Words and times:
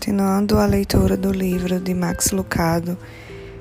continuando 0.00 0.56
a 0.58 0.64
leitura 0.64 1.14
do 1.14 1.30
livro 1.30 1.78
de 1.78 1.92
Max 1.92 2.30
Lucado, 2.30 2.96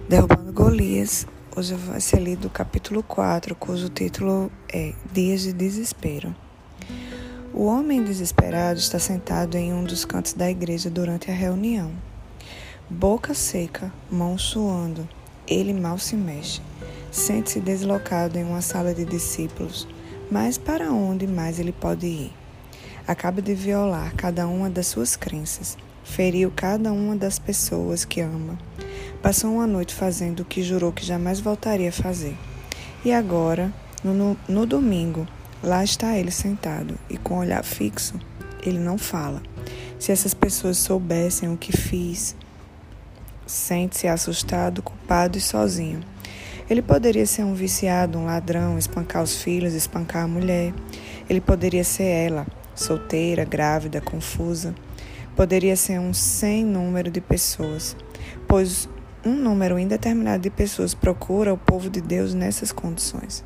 Derrubando 0.08 0.54
Golias, 0.54 1.28
hoje 1.54 1.74
vai 1.74 2.00
ser 2.00 2.22
lido 2.22 2.48
o 2.48 2.50
capítulo 2.50 3.04
4, 3.04 3.54
cujo 3.56 3.90
título 3.90 4.50
é 4.72 4.94
Dias 5.12 5.42
de 5.42 5.52
Desespero. 5.52 6.34
O 7.54 7.66
homem 7.66 8.06
desesperado 8.06 8.80
está 8.80 8.98
sentado 8.98 9.58
em 9.58 9.74
um 9.74 9.84
dos 9.84 10.06
cantos 10.06 10.32
da 10.32 10.50
igreja 10.50 10.90
durante 10.90 11.30
a 11.30 11.34
reunião. 11.34 11.92
Boca 12.90 13.34
seca, 13.34 13.92
mão 14.10 14.38
suando, 14.38 15.06
ele 15.46 15.74
mal 15.74 15.98
se 15.98 16.16
mexe. 16.16 16.62
Sente-se 17.12 17.60
deslocado 17.60 18.38
em 18.38 18.46
uma 18.46 18.62
sala 18.62 18.94
de 18.94 19.04
discípulos, 19.04 19.86
mas 20.32 20.58
para 20.58 20.90
onde 20.90 21.28
mais 21.28 21.60
ele 21.60 21.74
pode 21.74 22.08
ir? 22.08 22.32
Acaba 23.06 23.42
de 23.42 23.54
violar 23.54 24.16
cada 24.16 24.48
uma 24.48 24.70
das 24.70 24.88
suas 24.88 25.18
crenças 25.18 25.76
feriu 26.10 26.52
cada 26.54 26.92
uma 26.92 27.16
das 27.16 27.38
pessoas 27.38 28.04
que 28.04 28.20
ama. 28.20 28.58
Passou 29.22 29.54
uma 29.54 29.68
noite 29.68 29.94
fazendo 29.94 30.42
o 30.42 30.46
que 30.46 30.64
jurou 30.64 30.92
que 30.92 31.06
jamais 31.06 31.40
voltaria 31.40 31.90
a 31.90 31.94
fazer. 31.94 32.36
E 33.06 33.14
agora, 33.14 33.72
no, 34.04 34.36
no, 34.48 34.66
domingo, 34.66 35.28
lá 35.64 35.84
está 35.84 36.18
ele 36.18 36.32
sentado 36.32 36.98
e 37.10 37.18
com 37.18 37.36
um 37.36 37.40
olhar 37.40 37.64
fixo, 37.64 38.16
ele 38.62 38.80
não 38.80 38.98
fala. 38.98 39.42
Se 40.00 40.12
essas 40.12 40.34
pessoas 40.34 40.78
soubessem 40.78 41.52
o 41.54 41.58
que 41.58 41.76
fiz, 41.76 42.36
sente-se 43.46 44.08
assustado, 44.08 44.82
culpado 44.82 45.38
e 45.38 45.42
sozinho. 45.42 46.02
Ele 46.70 46.82
poderia 46.82 47.26
ser 47.26 47.44
um 47.44 47.54
viciado, 47.54 48.18
um 48.18 48.26
ladrão, 48.26 48.78
espancar 48.78 49.24
os 49.24 49.42
filhos, 49.42 49.74
espancar 49.74 50.24
a 50.24 50.28
mulher. 50.28 50.74
Ele 51.30 51.42
poderia 51.42 51.84
ser 51.84 52.04
ela, 52.04 52.48
solteira, 52.76 53.44
grávida, 53.44 54.02
confusa 54.02 54.74
poderia 55.36 55.76
ser 55.76 56.00
um 56.00 56.14
sem 56.14 56.66
número 56.66 57.10
de 57.12 57.22
pessoas, 57.22 57.96
pois 58.48 58.90
um 59.26 59.34
número 59.36 59.78
indeterminado 59.78 60.44
de 60.44 60.50
pessoas 60.50 60.94
procura 60.94 61.54
o 61.54 61.58
povo 61.58 61.90
de 61.90 62.02
Deus 62.02 62.34
nessas 62.34 62.72
condições 62.72 63.44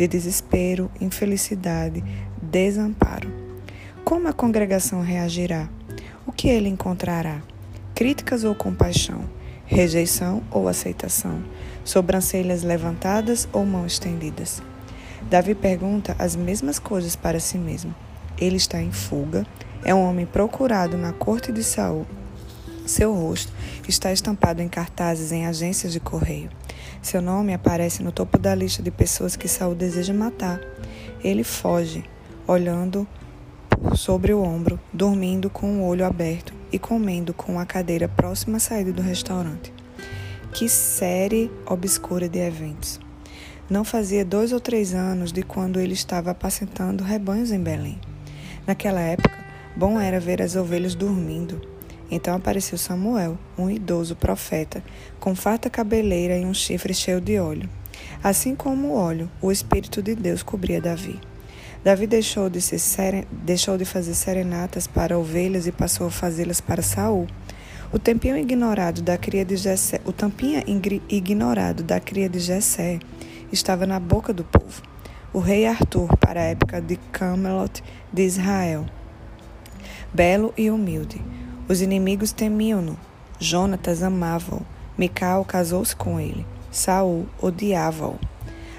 de 0.00 0.08
desespero, 0.08 0.90
infelicidade, 0.98 2.02
desamparo. 2.40 3.30
Como 4.02 4.28
a 4.28 4.32
congregação 4.32 5.02
reagirá? 5.02 5.68
O 6.26 6.32
que 6.32 6.48
ele 6.48 6.70
encontrará? 6.70 7.42
Críticas 7.94 8.42
ou 8.42 8.54
compaixão? 8.54 9.28
Rejeição 9.66 10.42
ou 10.50 10.68
aceitação? 10.68 11.44
Sobrancelhas 11.84 12.62
levantadas 12.62 13.46
ou 13.52 13.66
mãos 13.66 13.92
estendidas? 13.92 14.62
Davi 15.28 15.54
pergunta 15.54 16.16
as 16.18 16.34
mesmas 16.34 16.78
coisas 16.78 17.14
para 17.14 17.38
si 17.38 17.58
mesmo. 17.58 17.94
Ele 18.38 18.56
está 18.56 18.80
em 18.80 18.90
fuga, 18.90 19.46
é 19.84 19.94
um 19.94 20.02
homem 20.02 20.26
procurado 20.26 20.96
na 20.96 21.12
corte 21.12 21.52
de 21.52 21.62
Saul. 21.62 22.06
Seu 22.86 23.14
rosto 23.14 23.52
está 23.88 24.12
estampado 24.12 24.60
em 24.62 24.68
cartazes 24.68 25.32
em 25.32 25.46
agências 25.46 25.92
de 25.92 26.00
correio. 26.00 26.50
Seu 27.02 27.22
nome 27.22 27.54
aparece 27.54 28.02
no 28.02 28.12
topo 28.12 28.38
da 28.38 28.54
lista 28.54 28.82
de 28.82 28.90
pessoas 28.90 29.36
que 29.36 29.48
Saul 29.48 29.74
deseja 29.74 30.12
matar. 30.12 30.60
Ele 31.22 31.44
foge, 31.44 32.04
olhando 32.46 33.06
sobre 33.94 34.32
o 34.32 34.42
ombro, 34.42 34.78
dormindo 34.92 35.48
com 35.48 35.78
o 35.78 35.86
olho 35.86 36.04
aberto 36.04 36.52
e 36.72 36.78
comendo 36.78 37.32
com 37.32 37.58
a 37.58 37.66
cadeira 37.66 38.08
próxima 38.08 38.58
à 38.58 38.60
saída 38.60 38.92
do 38.92 39.02
restaurante. 39.02 39.72
Que 40.52 40.68
série 40.68 41.50
obscura 41.64 42.28
de 42.28 42.38
eventos! 42.38 43.00
Não 43.68 43.84
fazia 43.84 44.24
dois 44.24 44.52
ou 44.52 44.58
três 44.58 44.94
anos 44.94 45.32
de 45.32 45.42
quando 45.42 45.78
ele 45.78 45.94
estava 45.94 46.32
apacentando 46.32 47.04
rebanhos 47.04 47.52
em 47.52 47.60
Belém. 47.60 48.00
Naquela 48.66 49.00
época, 49.00 49.39
Bom 49.76 50.00
era 50.00 50.18
ver 50.18 50.42
as 50.42 50.56
ovelhas 50.56 50.94
dormindo. 50.94 51.60
Então 52.10 52.34
apareceu 52.34 52.76
Samuel, 52.76 53.38
um 53.56 53.70
idoso 53.70 54.16
profeta, 54.16 54.82
com 55.20 55.34
farta 55.34 55.70
cabeleira 55.70 56.36
e 56.36 56.44
um 56.44 56.52
chifre 56.52 56.92
cheio 56.92 57.20
de 57.20 57.38
óleo. 57.38 57.70
Assim 58.22 58.54
como 58.56 58.88
o 58.88 58.94
óleo, 58.94 59.30
o 59.40 59.52
Espírito 59.52 60.02
de 60.02 60.16
Deus 60.16 60.42
cobria 60.42 60.80
Davi. 60.80 61.20
Davi 61.84 62.06
deixou 62.06 62.50
de, 62.50 62.60
seren... 62.60 63.24
deixou 63.30 63.78
de 63.78 63.84
fazer 63.84 64.14
serenatas 64.14 64.86
para 64.86 65.18
ovelhas 65.18 65.66
e 65.66 65.72
passou 65.72 66.08
a 66.08 66.10
fazê-las 66.10 66.60
para 66.60 66.82
Saul. 66.82 67.28
O 67.92 67.98
tempinho 67.98 68.36
ignorado 68.36 69.02
da 69.02 69.16
cria 69.16 69.44
de 69.44 69.56
Jessé, 69.56 70.00
o 70.04 70.12
tampinha 70.12 70.64
ignorado 71.08 71.82
da 71.82 72.00
cria 72.00 72.28
de 72.28 72.40
Jessé 72.40 72.98
estava 73.52 73.86
na 73.86 74.00
boca 74.00 74.32
do 74.32 74.44
povo. 74.44 74.82
O 75.32 75.38
rei 75.38 75.64
Arthur 75.64 76.16
para 76.16 76.40
a 76.40 76.44
época 76.44 76.80
de 76.80 76.96
Camelot 77.12 77.82
de 78.12 78.22
Israel 78.24 78.84
belo 80.12 80.52
e 80.56 80.70
humilde. 80.70 81.22
Os 81.68 81.80
inimigos 81.80 82.32
temiam-no. 82.32 82.98
Jonatas 83.38 84.02
amava-o. 84.02 84.62
Mical 84.98 85.44
casou-se 85.44 85.94
com 85.94 86.18
ele. 86.18 86.44
Saul 86.70 87.26
odiava-o. 87.40 88.18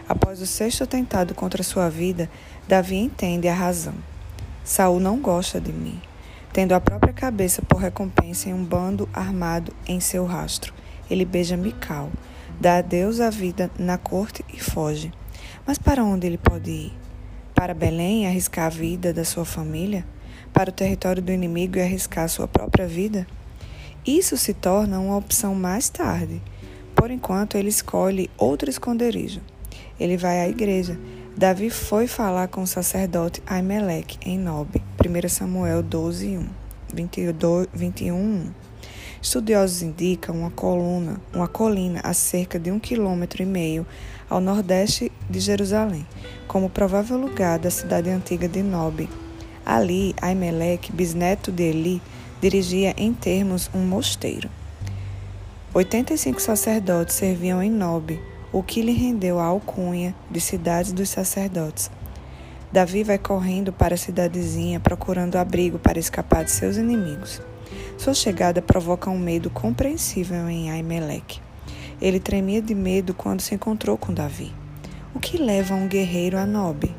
Após 0.08 0.42
o 0.42 0.46
sexto 0.46 0.84
atentado 0.84 1.34
contra 1.34 1.64
sua 1.64 1.90
vida, 1.90 2.30
Davi 2.68 2.98
entende 2.98 3.48
a 3.48 3.54
razão. 3.54 3.94
Saul 4.64 5.00
não 5.00 5.20
gosta 5.20 5.60
de 5.60 5.72
mim, 5.72 6.00
tendo 6.54 6.74
a 6.74 6.82
própria 6.82 7.14
cabeça 7.14 7.62
por 7.62 7.80
recompensa 7.80 8.50
em 8.50 8.54
um 8.54 8.64
bando 8.64 9.10
armado 9.14 9.74
em 9.88 10.00
seu 10.00 10.26
rastro. 10.26 10.74
Ele 11.10 11.26
beija 11.26 11.58
Mical, 11.58 12.10
dá 12.60 12.78
adeus 12.78 13.20
à 13.20 13.30
vida 13.30 13.72
na 13.80 13.98
corte 13.98 14.46
e 14.54 14.60
foge. 14.60 15.12
Mas 15.66 15.78
para 15.78 16.04
onde 16.04 16.28
ele 16.28 16.38
pode 16.38 16.70
ir? 16.70 16.94
Para 17.56 17.74
Belém 17.74 18.28
arriscar 18.28 18.66
a 18.66 18.70
vida 18.70 19.14
da 19.14 19.24
sua 19.24 19.46
família? 19.46 20.06
Para 20.54 20.70
o 20.70 20.74
território 20.74 21.22
do 21.22 21.32
inimigo 21.32 21.78
e 21.78 21.82
arriscar 21.82 22.28
sua 22.30 22.48
própria 22.48 22.88
vida? 22.88 23.28
Isso 24.06 24.36
se 24.38 24.54
torna 24.54 25.00
uma 25.00 25.18
opção 25.18 25.54
mais 25.54 25.90
tarde. 25.90 26.42
Por 26.96 27.12
enquanto, 27.12 27.56
ele 27.56 27.70
escolhe 27.70 28.30
outro 28.38 28.70
esconderijo. 28.70 29.42
Ele 30.00 30.18
vai 30.18 30.40
à 30.40 30.50
igreja. 30.50 31.00
Davi 31.38 31.70
foi 31.70 32.08
falar 32.08 32.48
com 32.48 32.64
o 32.64 32.68
sacerdote 32.68 33.42
Aimeleque 33.46 34.18
em 34.26 34.38
Nob, 34.38 34.82
1 35.00 35.30
Samuel 35.30 35.82
12, 35.82 36.38
1, 36.38 36.50
22, 36.94 37.68
21, 37.74 38.16
1. 38.16 38.52
Estudiosos 39.22 39.84
indicam 39.84 40.36
uma 40.36 40.50
coluna, 40.50 41.22
uma 41.32 41.48
colina 41.48 42.02
a 42.04 42.12
cerca 42.12 42.58
de 42.58 42.72
um 42.72 42.80
quilômetro 42.80 43.44
e 43.44 43.46
meio 43.46 43.86
ao 44.28 44.42
nordeste 44.42 45.12
de 45.30 45.40
Jerusalém, 45.40 46.08
como 46.48 46.70
provável 46.70 47.18
lugar 47.18 47.60
da 47.60 47.70
cidade 47.70 48.10
antiga 48.10 48.48
de 48.48 48.64
Nob, 48.64 49.08
Ali, 49.74 50.14
Aimeleque, 50.22 50.92
bisneto 50.92 51.50
de 51.50 51.64
Eli, 51.64 52.02
dirigia 52.42 52.94
em 52.98 53.14
termos 53.14 53.70
um 53.74 53.80
mosteiro. 53.80 54.50
85 55.74 56.42
sacerdotes 56.42 57.16
serviam 57.16 57.64
em 57.64 57.72
Nob, 57.72 58.20
o 58.52 58.62
que 58.62 58.82
lhe 58.82 58.92
rendeu 58.92 59.40
a 59.40 59.46
alcunha 59.46 60.14
de 60.30 60.42
cidade 60.42 60.94
dos 60.94 61.08
sacerdotes. 61.08 61.90
Davi 62.70 63.02
vai 63.02 63.18
correndo 63.18 63.72
para 63.72 63.94
a 63.94 63.98
cidadezinha 63.98 64.78
procurando 64.78 65.38
abrigo 65.38 65.80
para 65.80 65.98
escapar 65.98 66.44
de 66.44 66.52
seus 66.52 66.76
inimigos. 66.76 67.42
Sua 67.98 68.14
chegada 68.14 68.62
provoca 68.62 69.10
um 69.10 69.18
medo 69.18 69.50
compreensível 69.50 70.50
em 70.50 70.70
Aimeleque. 70.70 71.40
Ele 72.02 72.20
tremia 72.20 72.62
de 72.62 72.76
medo 72.76 73.14
quando 73.14 73.40
se 73.40 73.56
encontrou 73.56 73.98
com 73.98 74.14
Davi. 74.14 74.54
O 75.16 75.20
que 75.22 75.38
leva 75.38 75.76
um 75.76 75.88
guerreiro 75.88 76.38
a 76.38 76.46
Nob? 76.46 76.94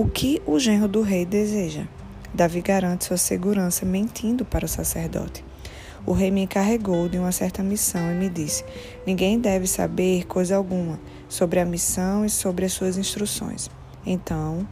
O 0.00 0.08
que 0.08 0.40
o 0.46 0.58
genro 0.58 0.88
do 0.88 1.02
rei 1.02 1.26
deseja? 1.26 1.86
Davi 2.32 2.62
garante 2.62 3.04
sua 3.04 3.18
segurança 3.18 3.84
mentindo 3.84 4.46
para 4.46 4.64
o 4.64 4.68
sacerdote. 4.68 5.44
O 6.06 6.12
rei 6.12 6.30
me 6.30 6.40
encarregou 6.40 7.06
de 7.06 7.18
uma 7.18 7.30
certa 7.32 7.62
missão 7.62 8.10
e 8.10 8.14
me 8.14 8.30
disse: 8.30 8.64
Ninguém 9.06 9.38
deve 9.38 9.66
saber 9.66 10.24
coisa 10.24 10.56
alguma 10.56 10.98
sobre 11.28 11.60
a 11.60 11.66
missão 11.66 12.24
e 12.24 12.30
sobre 12.30 12.64
as 12.64 12.72
suas 12.72 12.96
instruções. 12.96 13.68
Então, 14.06 14.66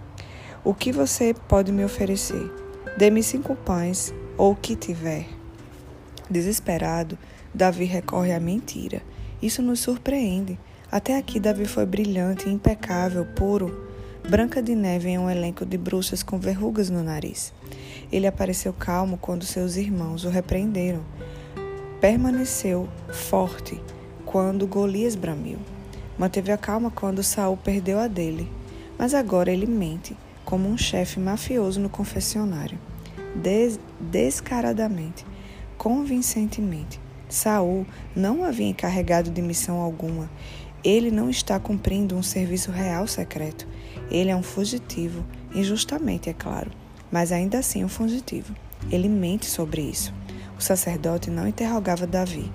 o 0.65 0.73
que 0.73 0.91
você 0.91 1.35
pode 1.47 1.73
me 1.73 1.85
oferecer? 1.85 2.51
Dê-me 2.97 3.23
cinco 3.23 3.55
pães 3.55 4.15
ou 4.39 4.53
o 4.53 4.57
que 4.57 4.75
tiver. 4.75 5.27
Desesperado, 6.31 7.19
Davi 7.53 7.85
recorre 7.85 8.33
à 8.33 8.41
mentira. 8.41 9.03
Isso 9.43 9.61
nos 9.61 9.81
surpreende. 9.81 10.59
Até 10.91 11.19
aqui, 11.19 11.39
Davi 11.39 11.67
foi 11.67 11.85
brilhante, 11.85 12.49
impecável, 12.49 13.27
puro 13.27 13.88
Branca 14.29 14.61
de 14.61 14.75
Neve 14.75 15.09
em 15.09 15.19
um 15.19 15.31
elenco 15.31 15.65
de 15.65 15.79
bruxas 15.79 16.23
com 16.23 16.39
verrugas 16.39 16.91
no 16.91 17.03
nariz. 17.03 17.51
Ele 18.13 18.27
apareceu 18.27 18.75
calmo 18.75 19.17
quando 19.17 19.47
seus 19.47 19.77
irmãos 19.77 20.27
o 20.27 20.29
repreenderam. 20.29 21.01
Permaneceu 21.99 22.87
forte 23.09 23.81
quando 24.27 24.67
Golias 24.67 25.15
bramiu. 25.15 25.57
Manteve 26.19 26.53
a 26.53 26.59
calma 26.59 26.91
quando 26.91 27.23
Saul 27.23 27.57
perdeu 27.57 27.99
a 27.99 28.07
dele. 28.07 28.47
Mas 28.99 29.15
agora 29.15 29.51
ele 29.51 29.65
mente, 29.65 30.15
como 30.45 30.69
um 30.69 30.77
chefe 30.77 31.19
mafioso 31.19 31.81
no 31.81 31.89
confessionário. 31.89 32.79
Des 33.35 33.81
descaradamente, 33.99 35.25
convincentemente. 35.79 37.01
Saul 37.31 37.87
não 38.15 38.45
havia 38.45 38.69
encarregado 38.69 39.31
de 39.31 39.41
missão 39.41 39.81
alguma. 39.81 40.29
Ele 40.85 41.11
não 41.11 41.29
está 41.29 41.59
cumprindo 41.59 42.15
um 42.15 42.23
serviço 42.23 42.71
real 42.71 43.07
secreto. 43.07 43.67
Ele 44.11 44.31
é 44.31 44.37
um 44.37 44.43
fugitivo, 44.43 45.25
injustamente, 45.53 46.31
é 46.31 46.33
claro, 46.33 46.71
mas 47.11 47.33
ainda 47.33 47.59
assim 47.59 47.85
um 47.85 47.89
fugitivo. 47.89 48.55
Ele 48.91 49.09
mente 49.09 49.47
sobre 49.47 49.83
isso. 49.83 50.15
O 50.57 50.63
sacerdote 50.63 51.31
não 51.31 51.49
interrogava 51.49 52.07
Davi. 52.07 52.51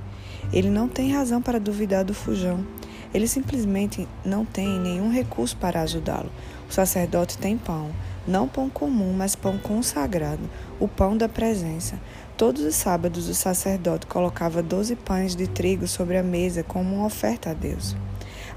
Ele 0.53 0.69
não 0.69 0.87
tem 0.87 1.11
razão 1.11 1.41
para 1.41 1.59
duvidar 1.59 2.05
do 2.05 2.13
fujão. 2.13 2.65
Ele 3.13 3.27
simplesmente 3.27 4.07
não 4.25 4.45
tem 4.45 4.79
nenhum 4.79 5.11
recurso 5.11 5.55
para 5.57 5.81
ajudá-lo. 5.81 6.31
O 6.69 6.73
sacerdote 6.73 7.37
tem 7.37 7.57
pão, 7.57 7.91
não 8.27 8.47
pão 8.47 8.69
comum, 8.69 9.13
mas 9.13 9.35
pão 9.35 9.57
consagrado, 9.57 10.49
o 10.79 10.87
pão 10.87 11.15
da 11.15 11.29
presença. 11.29 11.99
Todos 12.35 12.63
os 12.63 12.75
sábados 12.75 13.29
o 13.29 13.35
sacerdote 13.35 14.07
colocava 14.07 14.63
doze 14.63 14.95
pães 14.95 15.35
de 15.35 15.47
trigo 15.47 15.87
sobre 15.87 16.17
a 16.17 16.23
mesa 16.23 16.63
como 16.63 16.95
uma 16.95 17.05
oferta 17.05 17.51
a 17.51 17.53
Deus. 17.53 17.95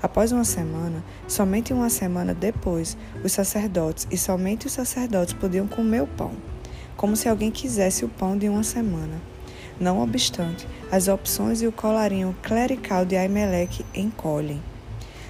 Após 0.03 0.31
uma 0.31 0.45
semana, 0.45 1.03
somente 1.27 1.73
uma 1.73 1.89
semana 1.89 2.35
depois, 2.35 2.97
os 3.25 3.33
sacerdotes 3.33 4.07
e 4.11 4.17
somente 4.17 4.67
os 4.67 4.73
sacerdotes 4.73 5.35
podiam 5.35 5.67
comer 5.67 6.03
o 6.03 6.07
pão, 6.07 6.33
como 6.97 7.17
se 7.17 7.29
alguém 7.29 7.51
quisesse 7.51 8.05
o 8.05 8.09
pão 8.09 8.37
de 8.37 8.49
uma 8.49 8.63
semana. 8.63 9.21
Não 9.81 10.01
obstante, 10.01 10.67
as 10.91 11.09
opções 11.09 11.61
e 11.61 11.67
o 11.67 11.73
colarinho 11.73 12.37
clerical 12.43 13.05
de 13.05 13.17
Aimeleque 13.17 13.85
encolhem. 13.95 14.63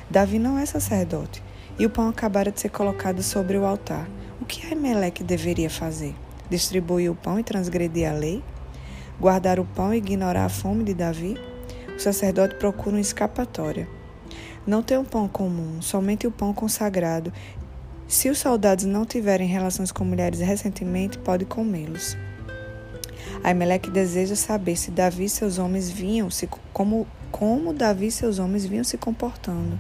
Davi 0.09 0.39
não 0.39 0.59
é 0.59 0.67
sacerdote, 0.67 1.43
e 1.79 1.85
o 1.85 1.91
pão 1.91 2.09
acabara 2.09 2.51
de 2.51 2.61
ser 2.61 2.69
colocado 2.69 3.23
sobre 3.23 3.57
o 3.57 3.65
altar. 3.65 4.09
O 4.41 4.45
que 4.45 4.67
Aimeleque 4.67 5.25
deveria 5.25 5.71
fazer? 5.71 6.15
Distribuir 6.49 7.11
o 7.11 7.15
pão 7.15 7.41
e 7.41 7.43
transgredir 7.43 8.09
a 8.09 8.13
lei? 8.13 8.43
Guardar 9.21 9.59
o 9.59 9.65
pão 9.65 9.93
e 9.93 9.99
ignorar 9.99 10.45
a 10.45 10.49
fome 10.49 10.85
de 10.85 10.95
Davi? 10.95 11.37
O 11.97 11.99
sacerdote 11.99 12.55
procura 12.57 12.97
uma 12.97 13.01
escapatória. 13.01 13.96
Não 14.67 14.83
tem 14.83 14.99
um 14.99 15.05
pão 15.05 15.29
comum, 15.29 15.81
somente 15.81 16.27
o 16.27 16.31
pão 16.31 16.53
consagrado. 16.53 17.33
Se 18.09 18.29
os 18.29 18.39
soldados 18.39 18.85
não 18.85 19.05
tiverem 19.05 19.47
relações 19.47 19.93
com 19.93 20.05
mulheres 20.05 20.41
recentemente, 20.41 21.19
pode 21.19 21.45
comê-los. 21.45 22.17
Aimeleque 23.45 23.91
deseja 23.91 24.35
saber 24.35 24.77
se 24.77 24.91
Davi 24.91 25.25
e 25.25 25.29
seus 25.29 25.59
homens 25.59 25.89
vinham 25.91 26.31
se 26.31 26.49
como 26.73 27.07
como 27.31 27.73
Davi 27.73 28.07
e 28.07 28.11
seus 28.11 28.39
homens 28.39 28.65
vinham 28.65 28.85
se 28.85 28.97
comportando. 28.97 29.79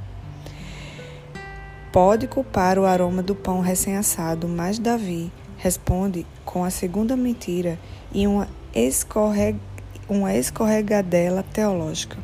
Pode 1.90 2.28
culpar 2.28 2.78
o 2.78 2.84
aroma 2.84 3.22
do 3.22 3.34
pão 3.34 3.60
recém-assado, 3.60 4.46
mas 4.46 4.78
Davi 4.78 5.32
responde 5.56 6.26
com 6.44 6.62
a 6.62 6.70
segunda 6.70 7.16
mentira 7.16 7.78
e 8.12 8.26
uma, 8.26 8.46
escorreg 8.74 9.58
uma 10.08 10.34
escorregadela 10.34 11.42
teológica. 11.42 12.18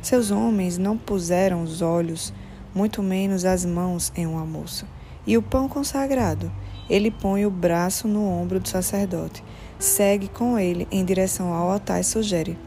Seus 0.00 0.30
homens 0.30 0.78
não 0.78 0.96
puseram 0.96 1.62
os 1.62 1.82
olhos, 1.82 2.32
muito 2.74 3.02
menos 3.02 3.44
as 3.44 3.64
mãos, 3.64 4.12
em 4.16 4.26
uma 4.26 4.44
moça. 4.44 4.86
E 5.26 5.36
o 5.36 5.42
pão 5.42 5.68
consagrado? 5.68 6.50
Ele 6.88 7.10
põe 7.10 7.44
o 7.44 7.50
braço 7.50 8.08
no 8.08 8.26
ombro 8.26 8.58
do 8.58 8.68
sacerdote 8.68 9.42
segue 9.78 10.28
com 10.28 10.58
ele 10.58 10.88
em 10.90 11.04
direção 11.04 11.52
ao 11.52 11.70
altar 11.70 12.00
e 12.00 12.04
sugere: 12.04 12.58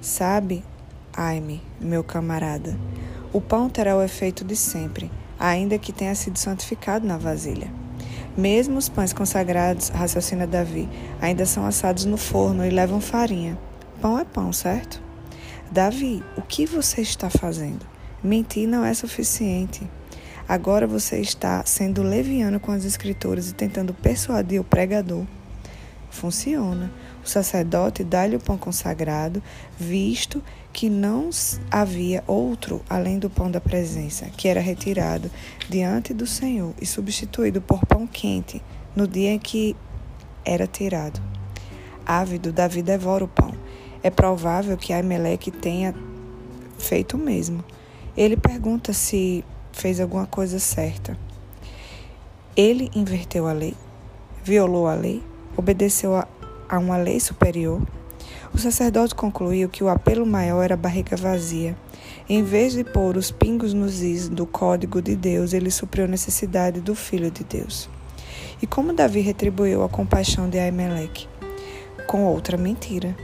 Sabe, 0.00 0.64
Aime, 1.12 1.60
meu 1.80 2.04
camarada, 2.04 2.78
o 3.32 3.40
pão 3.40 3.68
terá 3.68 3.96
o 3.96 4.02
efeito 4.02 4.44
de 4.44 4.54
sempre, 4.54 5.10
ainda 5.38 5.78
que 5.78 5.92
tenha 5.92 6.14
sido 6.14 6.38
santificado 6.38 7.06
na 7.06 7.18
vasilha. 7.18 7.70
Mesmo 8.36 8.78
os 8.78 8.88
pães 8.88 9.12
consagrados, 9.12 9.88
raciocina 9.88 10.46
Davi, 10.46 10.88
ainda 11.20 11.44
são 11.44 11.66
assados 11.66 12.04
no 12.04 12.16
forno 12.16 12.64
e 12.64 12.70
levam 12.70 13.00
farinha. 13.00 13.58
Pão 14.00 14.18
é 14.18 14.24
pão, 14.24 14.52
certo? 14.52 15.02
Davi, 15.70 16.22
o 16.36 16.42
que 16.42 16.66
você 16.66 17.00
está 17.00 17.30
fazendo? 17.30 17.86
Mentir 18.22 18.66
não 18.66 18.84
é 18.84 18.92
suficiente. 18.92 19.88
Agora 20.48 20.86
você 20.86 21.20
está 21.20 21.64
sendo 21.64 22.02
leviano 22.02 22.58
com 22.58 22.72
as 22.72 22.84
escrituras 22.84 23.50
e 23.50 23.54
tentando 23.54 23.94
persuadir 23.94 24.60
o 24.60 24.64
pregador 24.64 25.24
funciona. 26.10 26.92
O 27.24 27.28
sacerdote 27.28 28.02
dá-lhe 28.02 28.36
o 28.36 28.40
pão 28.40 28.58
consagrado, 28.58 29.42
visto 29.78 30.42
que 30.72 30.90
não 30.90 31.30
havia 31.70 32.22
outro 32.26 32.82
além 32.88 33.18
do 33.18 33.30
pão 33.30 33.50
da 33.50 33.60
presença, 33.60 34.26
que 34.26 34.48
era 34.48 34.60
retirado 34.60 35.30
diante 35.68 36.12
do 36.12 36.26
Senhor 36.26 36.74
e 36.80 36.86
substituído 36.86 37.60
por 37.60 37.86
pão 37.86 38.06
quente 38.06 38.62
no 38.94 39.06
dia 39.06 39.30
em 39.30 39.38
que 39.38 39.76
era 40.44 40.66
tirado. 40.66 41.20
Ávido, 42.04 42.52
Davi 42.52 42.82
devora 42.82 43.24
o 43.24 43.28
pão. 43.28 43.49
É 44.02 44.10
provável 44.10 44.76
que 44.76 44.92
Aimeleque 44.92 45.50
tenha 45.50 45.94
feito 46.78 47.16
o 47.16 47.18
mesmo. 47.18 47.64
Ele 48.16 48.36
pergunta 48.36 48.92
se 48.92 49.44
fez 49.72 50.00
alguma 50.00 50.26
coisa 50.26 50.58
certa. 50.58 51.16
Ele 52.56 52.90
inverteu 52.94 53.46
a 53.46 53.52
lei? 53.52 53.74
Violou 54.44 54.86
a 54.86 54.94
lei? 54.94 55.22
obedeceu 55.56 56.16
a, 56.16 56.26
a 56.68 56.78
uma 56.78 56.96
lei 56.96 57.20
superior, 57.20 57.80
o 58.52 58.58
sacerdote 58.58 59.14
concluiu 59.14 59.68
que 59.68 59.84
o 59.84 59.88
apelo 59.88 60.26
maior 60.26 60.62
era 60.62 60.74
a 60.74 60.76
barriga 60.76 61.16
vazia. 61.16 61.76
Em 62.28 62.42
vez 62.42 62.72
de 62.72 62.82
pôr 62.82 63.16
os 63.16 63.30
pingos 63.30 63.72
nos 63.72 64.02
is 64.02 64.28
do 64.28 64.46
código 64.46 65.00
de 65.00 65.14
Deus, 65.14 65.52
ele 65.52 65.70
supriu 65.70 66.04
a 66.04 66.08
necessidade 66.08 66.80
do 66.80 66.94
Filho 66.94 67.30
de 67.30 67.44
Deus. 67.44 67.88
E 68.60 68.66
como 68.66 68.92
Davi 68.92 69.20
retribuiu 69.20 69.82
a 69.84 69.88
compaixão 69.88 70.48
de 70.48 70.58
Aimeleque? 70.58 71.29
Com 72.06 72.24
outra 72.24 72.56
mentira. 72.56 73.16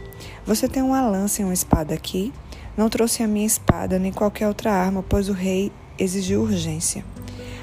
Você 0.46 0.68
tem 0.68 0.82
uma 0.82 1.06
lança 1.06 1.42
e 1.42 1.44
uma 1.44 1.54
espada 1.54 1.94
aqui? 1.94 2.32
Não 2.76 2.88
trouxe 2.88 3.22
a 3.22 3.26
minha 3.26 3.46
espada 3.46 3.98
nem 3.98 4.12
qualquer 4.12 4.46
outra 4.46 4.72
arma, 4.72 5.02
pois 5.02 5.28
o 5.28 5.32
rei 5.32 5.72
exigiu 5.98 6.42
urgência. 6.42 7.04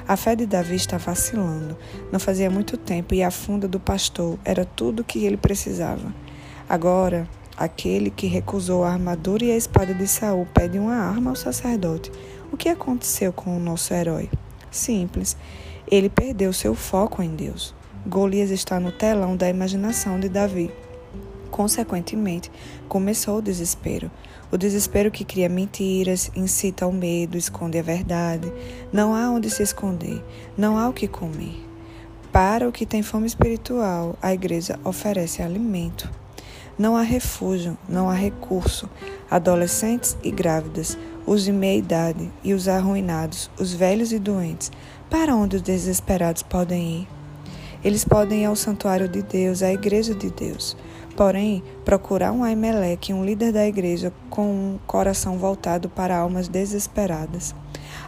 A 0.08 0.18
fé 0.18 0.36
de 0.36 0.46
Davi 0.46 0.76
está 0.76 0.98
vacilando. 0.98 1.78
Não 2.12 2.20
fazia 2.20 2.50
muito 2.50 2.76
tempo 2.76 3.14
e 3.14 3.24
a 3.24 3.32
funda 3.32 3.68
do 3.68 3.80
pastor 3.80 4.38
era 4.44 4.66
tudo 4.66 5.00
o 5.00 5.04
que 5.04 5.24
ele 5.24 5.38
precisava. 5.38 6.14
Agora, 6.68 7.28
aquele 7.56 8.10
que 8.10 8.28
recusou 8.28 8.84
a 8.84 8.92
armadura 8.92 9.46
e 9.46 9.52
a 9.52 9.58
espada 9.58 9.94
de 9.94 10.08
Saul 10.08 10.46
pede 10.54 10.78
uma 10.78 10.96
arma 10.96 11.30
ao 11.30 11.36
sacerdote. 11.36 12.12
O 12.52 12.58
que 12.58 12.68
aconteceu 12.68 13.32
com 13.32 13.56
o 13.56 13.60
nosso 13.60 13.94
herói? 13.94 14.30
Simples. 14.70 15.38
Ele 15.90 16.10
perdeu 16.10 16.52
seu 16.52 16.76
foco 16.76 17.22
em 17.24 17.36
Deus. 17.36 17.74
Golias 18.06 18.50
está 18.50 18.80
no 18.80 18.92
telão 18.92 19.38
da 19.38 19.48
imaginação 19.48 20.20
de 20.20 20.28
Davi. 20.28 20.70
Consequentemente, 21.54 22.52
começou 22.90 23.38
o 23.38 23.42
desespero. 23.42 24.10
O 24.52 24.58
desespero 24.58 25.12
que 25.12 25.24
cria 25.24 25.48
mentiras, 25.48 26.32
incita 26.36 26.84
ao 26.84 26.92
medo, 26.92 27.38
esconde 27.38 27.78
a 27.78 27.84
verdade. 27.84 28.52
Não 28.92 29.14
há 29.14 29.30
onde 29.30 29.52
se 29.52 29.62
esconder, 29.62 30.20
não 30.58 30.80
há 30.80 30.90
o 30.90 30.94
que 30.94 31.08
comer. 31.08 31.64
Para 32.32 32.68
o 32.68 32.72
que 32.72 32.88
tem 32.88 33.04
fome 33.04 33.28
espiritual, 33.28 34.18
a 34.20 34.34
igreja 34.34 34.80
oferece 34.84 35.44
alimento. 35.44 36.10
Não 36.76 36.98
há 36.98 37.04
refúgio, 37.04 37.78
não 37.88 38.10
há 38.10 38.16
recurso. 38.16 38.90
Adolescentes 39.30 40.18
e 40.24 40.32
grávidas, 40.32 40.98
os 41.24 41.44
de 41.44 41.52
meia 41.52 41.78
idade 41.78 42.32
e 42.44 42.56
os 42.56 42.68
arruinados, 42.68 43.52
os 43.60 43.72
velhos 43.72 44.12
e 44.12 44.18
doentes, 44.18 44.72
para 45.08 45.36
onde 45.36 45.58
os 45.58 45.62
desesperados 45.62 46.42
podem 46.42 47.02
ir? 47.02 47.08
Eles 47.84 48.04
podem 48.04 48.42
ir 48.42 48.46
ao 48.46 48.56
santuário 48.56 49.08
de 49.08 49.22
Deus, 49.22 49.62
à 49.62 49.72
igreja 49.72 50.16
de 50.16 50.32
Deus. 50.32 50.76
Porém, 51.16 51.64
procurar 51.86 52.32
um 52.32 52.44
Aimeleque, 52.44 53.14
um 53.14 53.24
líder 53.24 53.52
da 53.52 53.68
igreja, 53.68 54.12
com 54.30 54.48
um 54.48 54.80
coração 54.88 55.38
voltado 55.38 55.88
para 55.88 56.18
almas 56.18 56.48
desesperadas. 56.48 57.54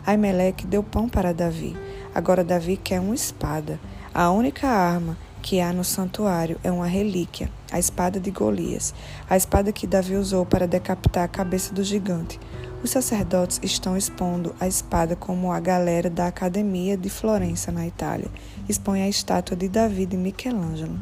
Aimeleque 0.06 0.66
deu 0.66 0.82
pão 0.82 1.08
para 1.08 1.34
Davi. 1.34 1.76
Agora 2.16 2.44
Davi 2.44 2.78
quer 2.78 3.00
uma 3.00 3.14
espada. 3.14 3.80
A 4.14 4.32
única 4.32 4.68
arma 4.68 5.18
que 5.46 5.62
há 5.62 5.72
no 5.72 5.84
santuário 5.84 6.60
é 6.64 6.72
uma 6.72 6.88
relíquia, 6.88 7.52
a 7.72 7.78
espada 7.78 8.20
de 8.20 8.32
Golias, 8.32 8.96
a 9.30 9.38
espada 9.38 9.72
que 9.72 9.86
Davi 9.86 10.16
usou 10.16 10.44
para 10.44 10.68
decapitar 10.68 11.24
a 11.24 11.28
cabeça 11.28 11.72
do 11.72 11.84
gigante. 11.84 12.40
Os 12.84 12.90
sacerdotes 12.90 13.60
estão 13.62 13.96
expondo 13.96 14.56
a 14.60 14.68
espada 14.68 15.16
como 15.16 15.52
a 15.52 15.60
galera 15.60 16.10
da 16.10 16.26
Academia 16.26 16.98
de 16.98 17.10
Florença, 17.10 17.72
na 17.72 17.86
Itália, 17.86 18.30
expõe 18.68 19.04
a 19.04 19.10
estátua 19.10 19.56
de 19.56 19.70
Davi 19.70 20.08
de 20.08 20.18
Michelangelo. 20.18 20.98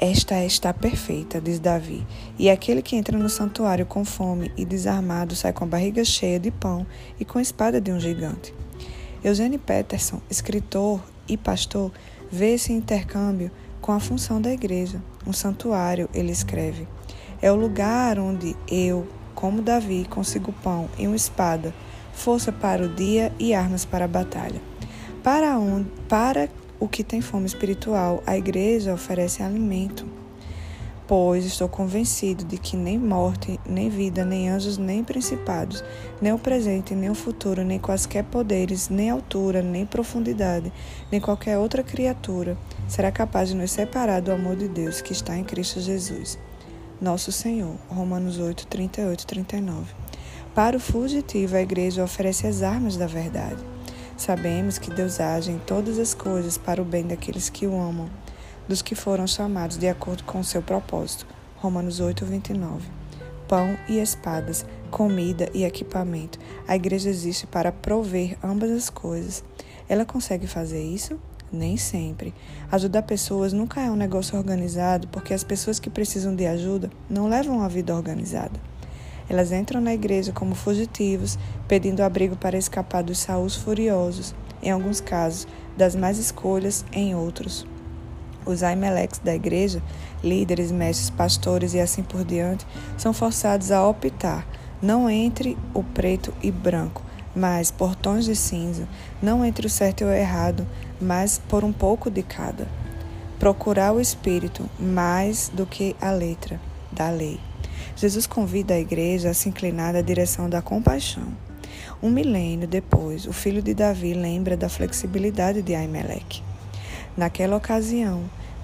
Esta 0.00 0.44
está 0.44 0.72
perfeita, 0.72 1.40
diz 1.40 1.58
Davi, 1.58 2.06
e 2.38 2.48
aquele 2.48 2.82
que 2.82 2.94
entra 2.94 3.18
no 3.18 3.28
santuário 3.28 3.84
com 3.84 4.04
fome 4.04 4.52
e 4.56 4.64
desarmado 4.64 5.34
sai 5.34 5.52
com 5.52 5.64
a 5.64 5.66
barriga 5.66 6.04
cheia 6.04 6.38
de 6.38 6.52
pão 6.52 6.86
e 7.18 7.24
com 7.24 7.40
a 7.40 7.42
espada 7.42 7.80
de 7.80 7.90
um 7.90 7.98
gigante. 7.98 8.54
Eugênio 9.24 9.58
Peterson, 9.58 10.22
escritor 10.30 11.02
e 11.28 11.36
pastor, 11.36 11.90
vê 12.30 12.54
esse 12.54 12.72
intercâmbio 12.72 13.50
com 13.80 13.90
a 13.90 13.98
função 13.98 14.40
da 14.40 14.52
igreja. 14.52 15.02
Um 15.26 15.32
santuário, 15.32 16.08
ele 16.14 16.30
escreve, 16.30 16.86
é 17.42 17.50
o 17.50 17.56
lugar 17.56 18.20
onde 18.20 18.54
eu, 18.70 19.04
como 19.34 19.62
Davi, 19.62 20.06
consigo 20.08 20.52
pão 20.62 20.88
e 20.96 21.08
uma 21.08 21.16
espada, 21.16 21.74
força 22.12 22.52
para 22.52 22.84
o 22.84 22.88
dia 22.88 23.32
e 23.36 23.52
armas 23.52 23.84
para 23.84 24.04
a 24.04 24.08
batalha. 24.08 24.62
Para, 25.24 25.58
onde, 25.58 25.90
para 26.08 26.48
o 26.80 26.88
que 26.88 27.02
tem 27.02 27.20
fome 27.20 27.46
espiritual, 27.46 28.22
a 28.26 28.36
igreja 28.36 28.94
oferece 28.94 29.42
alimento. 29.42 30.06
Pois 31.06 31.44
estou 31.46 31.68
convencido 31.68 32.44
de 32.44 32.58
que 32.58 32.76
nem 32.76 32.98
morte, 32.98 33.58
nem 33.66 33.88
vida, 33.88 34.26
nem 34.26 34.50
anjos, 34.50 34.76
nem 34.76 35.02
principados, 35.02 35.82
nem 36.20 36.32
o 36.32 36.38
presente, 36.38 36.94
nem 36.94 37.08
o 37.08 37.14
futuro, 37.14 37.64
nem 37.64 37.78
quaisquer 37.78 38.24
poderes, 38.24 38.90
nem 38.90 39.08
altura, 39.08 39.62
nem 39.62 39.86
profundidade, 39.86 40.70
nem 41.10 41.18
qualquer 41.18 41.56
outra 41.56 41.82
criatura 41.82 42.58
será 42.86 43.10
capaz 43.10 43.48
de 43.48 43.54
nos 43.54 43.70
separar 43.70 44.20
do 44.20 44.30
amor 44.30 44.54
de 44.54 44.68
Deus 44.68 45.00
que 45.00 45.12
está 45.12 45.36
em 45.36 45.44
Cristo 45.44 45.80
Jesus. 45.80 46.38
nosso 47.00 47.32
Senhor. 47.32 47.76
Romanos 47.88 48.38
8, 48.38 48.66
38 48.66 49.26
39. 49.26 49.86
Para 50.54 50.76
o 50.76 50.80
fugitivo, 50.80 51.56
a 51.56 51.62
igreja 51.62 52.04
oferece 52.04 52.46
as 52.46 52.62
armas 52.62 52.96
da 52.96 53.06
verdade. 53.06 53.77
Sabemos 54.18 54.78
que 54.78 54.90
Deus 54.90 55.20
age 55.20 55.52
em 55.52 55.60
todas 55.60 55.96
as 55.96 56.12
coisas 56.12 56.58
para 56.58 56.82
o 56.82 56.84
bem 56.84 57.06
daqueles 57.06 57.48
que 57.48 57.68
o 57.68 57.80
amam, 57.80 58.10
dos 58.66 58.82
que 58.82 58.96
foram 58.96 59.28
chamados 59.28 59.78
de 59.78 59.86
acordo 59.86 60.24
com 60.24 60.40
o 60.40 60.44
seu 60.44 60.60
propósito. 60.60 61.24
Romanos 61.58 62.00
8, 62.00 62.26
29. 62.26 62.84
Pão 63.46 63.78
e 63.88 64.00
espadas, 64.00 64.66
comida 64.90 65.48
e 65.54 65.62
equipamento. 65.62 66.36
A 66.66 66.74
igreja 66.74 67.08
existe 67.08 67.46
para 67.46 67.70
prover 67.70 68.36
ambas 68.42 68.72
as 68.72 68.90
coisas. 68.90 69.44
Ela 69.88 70.04
consegue 70.04 70.48
fazer 70.48 70.82
isso? 70.82 71.16
Nem 71.52 71.76
sempre. 71.76 72.34
Ajudar 72.72 73.02
pessoas 73.02 73.52
nunca 73.52 73.80
é 73.80 73.88
um 73.88 73.96
negócio 73.96 74.36
organizado, 74.36 75.06
porque 75.08 75.32
as 75.32 75.44
pessoas 75.44 75.78
que 75.78 75.88
precisam 75.88 76.34
de 76.34 76.44
ajuda 76.44 76.90
não 77.08 77.28
levam 77.28 77.58
uma 77.58 77.68
vida 77.68 77.94
organizada. 77.94 78.67
Elas 79.28 79.52
entram 79.52 79.80
na 79.80 79.92
igreja 79.92 80.32
como 80.32 80.54
fugitivos, 80.54 81.38
pedindo 81.66 82.02
abrigo 82.02 82.36
para 82.36 82.56
escapar 82.56 83.02
dos 83.02 83.18
saús 83.18 83.54
furiosos, 83.54 84.34
em 84.62 84.70
alguns 84.70 85.00
casos, 85.00 85.46
das 85.76 85.94
más 85.94 86.18
escolhas 86.18 86.84
em 86.92 87.14
outros. 87.14 87.66
Os 88.46 88.62
Aimeleques 88.62 89.18
da 89.18 89.34
igreja, 89.34 89.82
líderes, 90.24 90.72
mestres, 90.72 91.10
pastores 91.10 91.74
e 91.74 91.80
assim 91.80 92.02
por 92.02 92.24
diante, 92.24 92.66
são 92.96 93.12
forçados 93.12 93.70
a 93.70 93.86
optar 93.86 94.46
não 94.80 95.10
entre 95.10 95.58
o 95.74 95.82
preto 95.82 96.32
e 96.42 96.50
branco, 96.50 97.02
mas 97.34 97.70
por 97.70 97.94
tons 97.94 98.24
de 98.24 98.34
cinza, 98.34 98.88
não 99.20 99.44
entre 99.44 99.66
o 99.66 99.70
certo 99.70 100.02
e 100.02 100.04
o 100.04 100.12
errado, 100.12 100.66
mas 101.00 101.38
por 101.48 101.64
um 101.64 101.72
pouco 101.72 102.10
de 102.10 102.22
cada. 102.22 102.66
Procurar 103.38 103.92
o 103.92 104.00
espírito 104.00 104.68
mais 104.78 105.50
do 105.52 105.66
que 105.66 105.94
a 106.00 106.10
letra 106.10 106.60
da 106.90 107.10
lei. 107.10 107.47
Jesus 107.98 108.28
convida 108.28 108.74
a 108.74 108.78
igreja 108.78 109.30
a 109.30 109.34
se 109.34 109.48
inclinar 109.48 109.92
na 109.92 110.00
direção 110.00 110.48
da 110.48 110.62
compaixão. 110.62 111.26
Um 112.00 112.08
milênio 112.08 112.68
depois, 112.68 113.26
o 113.26 113.32
filho 113.32 113.60
de 113.60 113.74
Davi 113.74 114.14
lembra 114.14 114.56
da 114.56 114.68
flexibilidade 114.68 115.62
de 115.62 115.74
Aimeleque. 115.74 116.40
Naquela 117.16 117.56
ocasião, 117.56 118.22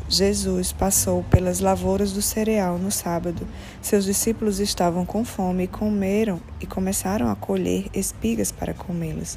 Jesus 0.09 0.71
passou 0.71 1.25
pelas 1.25 1.59
lavouras 1.59 2.13
do 2.13 2.23
cereal 2.23 2.79
no 2.79 2.93
sábado. 2.93 3.45
Seus 3.83 4.05
discípulos 4.05 4.61
estavam 4.61 5.05
com 5.05 5.25
fome 5.25 5.65
e 5.65 5.69
comeram 5.69 6.41
e 6.61 6.67
começaram 6.67 7.29
a 7.29 7.35
colher 7.35 7.89
espigas 7.93 8.53
para 8.53 8.73
comê-las. 8.73 9.37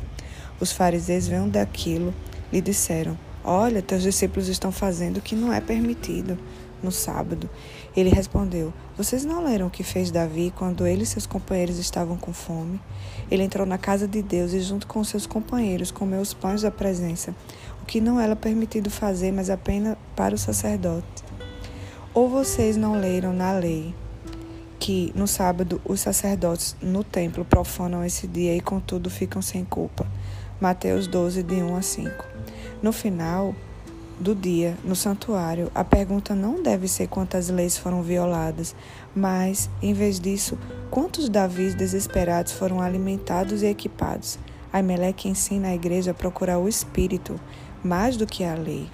Os 0.60 0.72
fariseus, 0.72 1.27
vendo 1.27 1.54
daquilo, 1.54 2.13
lhe 2.54 2.62
disseram: 2.62 3.18
Olha, 3.44 3.82
teus 3.82 4.04
discípulos 4.04 4.48
estão 4.48 4.72
fazendo 4.72 5.18
o 5.18 5.22
que 5.22 5.36
não 5.36 5.51
é 5.51 5.60
permitido 5.60 6.38
no 6.84 6.92
sábado. 6.92 7.50
Ele 7.98 8.12
respondeu: 8.12 8.72
Vocês 8.96 9.25
não 9.25 9.44
leram 9.44 9.66
o 9.68 9.72
que 9.72 9.84
fez 9.84 10.12
Davi 10.12 10.54
quando 10.56 10.86
ele 10.86 11.01
e 11.01 11.06
seus 11.06 11.25
companheiros 11.25 11.80
estavam 11.80 12.16
com 12.16 12.32
fome? 12.32 12.80
Ele 13.30 13.42
entrou 13.42 13.66
na 13.66 13.80
casa 13.80 14.08
de 14.08 14.22
Deus 14.22 14.54
e, 14.54 14.62
junto 14.62 14.86
com 14.86 15.04
seus 15.04 15.25
companheiros, 15.25 15.89
comeu 15.89 16.22
os 16.22 16.32
pães 16.32 16.62
da 16.62 16.70
presença 16.70 17.34
que 17.88 18.01
não 18.01 18.20
era 18.20 18.36
permitido 18.36 18.89
fazer, 18.89 19.32
mas 19.32 19.50
apenas 19.50 19.98
para 20.16 20.36
o 20.36 20.38
sacerdote. 20.38 21.24
Ou 22.13 22.30
vocês 22.30 22.75
não 22.75 23.00
leram 23.00 23.32
na 23.32 23.54
lei 23.54 23.96
que 24.77 25.12
no 25.16 25.25
sábado 25.25 25.82
os 25.86 26.01
sacerdotes 26.01 26.75
no 26.82 27.04
templo 27.04 27.46
profanam 27.46 28.04
esse 28.04 28.27
dia 28.27 28.56
e 28.56 28.62
contudo 28.62 29.10
ficam 29.10 29.42
sem 29.42 29.63
culpa. 29.63 30.06
Mateus 30.60 31.08
12, 31.08 31.42
de 31.44 31.56
1 31.56 31.75
a 31.75 31.82
5. 31.82 32.25
No 32.84 32.92
final 32.92 33.56
do 34.20 34.34
dia, 34.34 34.76
no 34.84 34.96
santuário, 34.96 35.72
a 35.76 35.84
pergunta 35.84 36.34
não 36.34 36.62
deve 36.62 36.88
ser 36.88 37.08
quantas 37.08 37.50
leis 37.50 37.78
foram 37.78 38.02
violadas, 38.02 38.76
mas, 39.16 39.70
em 39.82 39.94
vez 39.94 40.20
disso, 40.20 40.58
quantos 40.90 41.30
Davis 41.30 41.76
desesperados 41.76 42.52
foram 42.52 42.82
alimentados 42.82 43.62
e 43.62 43.68
equipados. 43.68 44.40
Aimeleque 44.74 45.30
ensina 45.30 45.70
a 45.70 45.76
igreja 45.76 46.12
a 46.12 46.16
procurar 46.16 46.58
o 46.58 46.68
Espírito 46.68 47.40
mais 47.84 48.18
do 48.18 48.26
que 48.26 48.44
a 48.44 48.56
lei, 48.56 48.90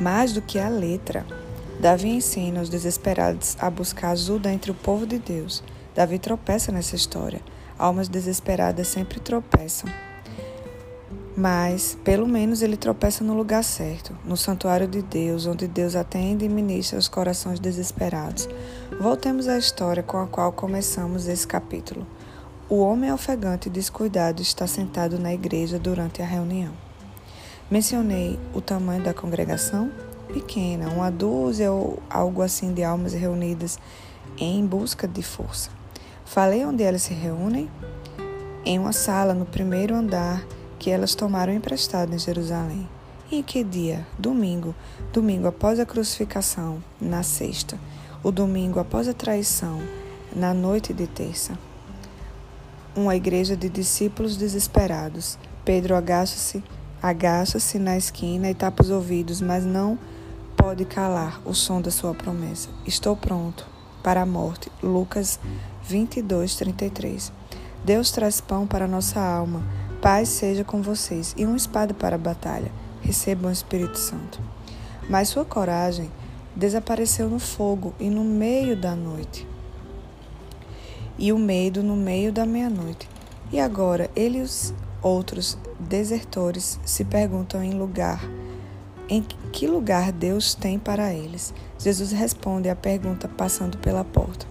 mais 0.00 0.32
do 0.32 0.40
que 0.40 0.58
a 0.58 0.68
letra. 0.68 1.26
Davi 1.78 2.08
ensina 2.08 2.60
os 2.60 2.68
desesperados 2.68 3.56
a 3.58 3.70
buscar 3.70 4.10
ajuda 4.10 4.52
entre 4.52 4.70
o 4.70 4.74
povo 4.74 5.06
de 5.06 5.18
Deus. 5.18 5.62
Davi 5.94 6.18
tropeça 6.18 6.72
nessa 6.72 6.96
história. 6.96 7.40
Almas 7.78 8.08
desesperadas 8.08 8.88
sempre 8.88 9.20
tropeçam. 9.20 9.88
Mas, 11.40 11.96
pelo 12.04 12.28
menos, 12.28 12.60
ele 12.60 12.76
tropeça 12.76 13.24
no 13.24 13.32
lugar 13.32 13.64
certo, 13.64 14.14
no 14.26 14.36
santuário 14.36 14.86
de 14.86 15.00
Deus, 15.00 15.46
onde 15.46 15.66
Deus 15.66 15.96
atende 15.96 16.44
e 16.44 16.50
ministra 16.50 16.98
os 16.98 17.08
corações 17.08 17.58
desesperados. 17.58 18.46
Voltemos 19.00 19.48
à 19.48 19.56
história 19.56 20.02
com 20.02 20.18
a 20.18 20.26
qual 20.26 20.52
começamos 20.52 21.26
esse 21.26 21.46
capítulo. 21.46 22.06
O 22.68 22.80
homem 22.80 23.10
ofegante 23.10 23.68
e 23.68 23.72
descuidado 23.72 24.42
está 24.42 24.66
sentado 24.66 25.18
na 25.18 25.32
igreja 25.32 25.78
durante 25.78 26.20
a 26.20 26.26
reunião. 26.26 26.74
Mencionei 27.70 28.38
o 28.52 28.60
tamanho 28.60 29.02
da 29.02 29.14
congregação? 29.14 29.90
Pequena, 30.30 30.90
uma 30.90 31.10
dúzia 31.10 31.72
ou 31.72 32.02
algo 32.10 32.42
assim 32.42 32.74
de 32.74 32.84
almas 32.84 33.14
reunidas 33.14 33.78
em 34.36 34.66
busca 34.66 35.08
de 35.08 35.22
força. 35.22 35.70
Falei 36.26 36.66
onde 36.66 36.82
elas 36.82 37.00
se 37.00 37.14
reúnem? 37.14 37.66
Em 38.62 38.78
uma 38.78 38.92
sala 38.92 39.32
no 39.32 39.46
primeiro 39.46 39.94
andar 39.94 40.44
que 40.80 40.90
elas 40.90 41.14
tomaram 41.14 41.52
emprestado 41.52 42.12
em 42.12 42.18
Jerusalém. 42.18 42.88
E 43.30 43.36
em 43.36 43.42
que 43.44 43.62
dia? 43.62 44.04
Domingo. 44.18 44.74
Domingo 45.12 45.46
após 45.46 45.78
a 45.78 45.86
crucificação, 45.86 46.82
na 47.00 47.22
sexta. 47.22 47.78
O 48.20 48.32
domingo 48.32 48.80
após 48.80 49.06
a 49.06 49.14
traição, 49.14 49.80
na 50.34 50.52
noite 50.52 50.92
de 50.92 51.06
terça 51.06 51.56
uma 52.94 53.14
igreja 53.14 53.56
de 53.56 53.68
discípulos 53.68 54.36
desesperados. 54.36 55.38
Pedro 55.64 55.94
agacha-se, 55.94 56.62
agacha-se 57.02 57.78
na 57.78 57.96
esquina 57.96 58.50
e 58.50 58.54
tapa 58.54 58.82
os 58.82 58.90
ouvidos, 58.90 59.40
mas 59.40 59.64
não 59.64 59.98
pode 60.56 60.84
calar 60.84 61.40
o 61.44 61.54
som 61.54 61.80
da 61.80 61.90
sua 61.90 62.14
promessa. 62.14 62.68
Estou 62.86 63.16
pronto 63.16 63.66
para 64.02 64.22
a 64.22 64.26
morte. 64.26 64.70
Lucas 64.82 65.38
22, 65.84 66.56
33. 66.56 67.32
Deus 67.84 68.10
traz 68.10 68.40
pão 68.40 68.66
para 68.66 68.88
nossa 68.88 69.20
alma. 69.20 69.62
Paz 70.00 70.28
seja 70.28 70.64
com 70.64 70.80
vocês 70.80 71.34
e 71.36 71.44
uma 71.44 71.56
espada 71.56 71.92
para 71.92 72.16
a 72.16 72.18
batalha. 72.18 72.72
Recebam 73.02 73.50
o 73.50 73.52
Espírito 73.52 73.98
Santo. 73.98 74.40
Mas 75.08 75.28
sua 75.28 75.44
coragem 75.44 76.10
desapareceu 76.56 77.28
no 77.28 77.38
fogo 77.38 77.94
e 77.98 78.08
no 78.08 78.24
meio 78.24 78.76
da 78.76 78.94
noite 78.94 79.46
e 81.20 81.34
o 81.34 81.38
medo 81.38 81.82
no 81.82 81.94
meio 81.94 82.32
da 82.32 82.46
meia-noite. 82.46 83.08
E 83.52 83.60
agora 83.60 84.10
ele 84.16 84.38
e 84.38 84.42
os 84.42 84.72
outros 85.02 85.58
desertores 85.78 86.80
se 86.84 87.04
perguntam 87.04 87.62
em 87.62 87.72
lugar 87.72 88.26
em 89.08 89.22
que 89.52 89.66
lugar 89.66 90.12
Deus 90.12 90.54
tem 90.54 90.78
para 90.78 91.12
eles. 91.12 91.52
Jesus 91.78 92.12
responde 92.12 92.70
à 92.70 92.76
pergunta 92.76 93.28
passando 93.28 93.76
pela 93.78 94.04
porta. 94.04 94.46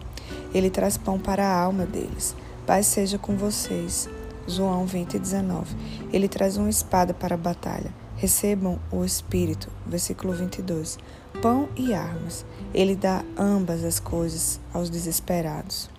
Ele 0.53 0.69
traz 0.69 0.97
pão 0.97 1.17
para 1.17 1.45
a 1.45 1.59
alma 1.59 1.85
deles. 1.85 2.35
Paz 2.67 2.85
seja 2.85 3.17
com 3.17 3.35
vocês. 3.35 4.09
João 4.49 4.85
20, 4.85 5.17
19. 5.19 5.75
Ele 6.11 6.27
traz 6.27 6.57
uma 6.57 6.69
espada 6.69 7.13
para 7.13 7.35
a 7.35 7.37
batalha. 7.37 7.93
Recebam 8.15 8.79
o 8.91 9.05
Espírito. 9.05 9.69
Versículo 9.85 10.33
22. 10.33 10.97
Pão 11.41 11.69
e 11.75 11.93
armas. 11.93 12.45
Ele 12.73 12.95
dá 12.95 13.23
ambas 13.37 13.83
as 13.83 13.99
coisas 13.99 14.59
aos 14.73 14.89
desesperados 14.89 15.89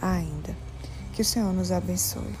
ainda. 0.00 0.56
Que 1.12 1.22
o 1.22 1.24
Senhor 1.24 1.52
nos 1.52 1.70
abençoe. 1.70 2.34